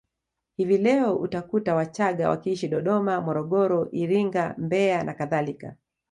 Hivi 0.57 0.77
leo 0.77 1.15
utakuta 1.17 1.75
Wachagga 1.75 2.29
wakiishi 2.29 2.67
Dodoma 2.67 3.21
Morogoro 3.21 3.87
Iringa 3.91 4.55
Mbeya 4.57 5.03
na 5.03 5.13
kadhalika 5.13 5.75